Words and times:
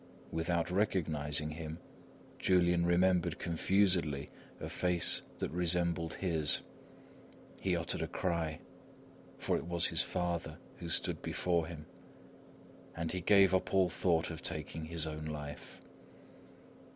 Without 0.31 0.71
recognising 0.71 1.51
him, 1.51 1.77
Julian 2.39 2.87
remembered 2.87 3.37
confusedly 3.37 4.31
a 4.59 4.67
face 4.67 5.21
that 5.37 5.51
resembled 5.51 6.15
his. 6.15 6.61
He 7.59 7.75
uttered 7.77 8.01
a 8.01 8.07
cry; 8.07 8.61
for 9.37 9.57
it 9.57 9.67
was 9.67 9.85
his 9.85 10.01
father 10.01 10.57
who 10.77 10.89
stood 10.89 11.21
before 11.21 11.67
him; 11.67 11.85
and 12.95 13.11
he 13.11 13.21
gave 13.21 13.53
up 13.53 13.71
all 13.75 13.89
thought 13.89 14.31
of 14.31 14.41
taking 14.41 14.85
his 14.85 15.05
own 15.05 15.25
life. 15.25 15.83